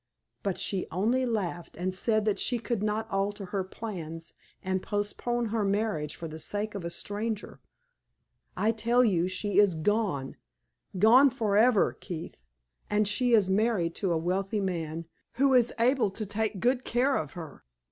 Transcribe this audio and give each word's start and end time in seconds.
But 0.41 0.57
she 0.57 0.87
only 0.89 1.27
laughed 1.27 1.77
and 1.77 1.93
said 1.93 2.25
that 2.25 2.39
she 2.39 2.57
could 2.57 2.81
not 2.81 3.07
alter 3.11 3.45
her 3.45 3.63
plans 3.63 4.33
and 4.63 4.81
postpone 4.81 5.49
her 5.49 5.63
marriage 5.63 6.15
for 6.15 6.27
the 6.27 6.39
sake 6.39 6.73
of 6.73 6.83
a 6.83 6.89
stranger. 6.89 7.59
I 8.57 8.71
tell 8.71 9.05
you 9.05 9.27
she 9.27 9.59
is 9.59 9.75
gone 9.75 10.37
gone 10.97 11.29
forever, 11.29 11.93
Keith; 11.93 12.41
and 12.89 13.07
she 13.07 13.33
is 13.33 13.51
married 13.51 13.93
to 13.97 14.11
a 14.11 14.17
wealthy 14.17 14.59
man, 14.59 15.05
who 15.33 15.53
is 15.53 15.71
able 15.77 16.09
to 16.09 16.25
take 16.25 16.59
good 16.59 16.83
care 16.83 17.15
of 17.15 17.33
her. 17.33 17.63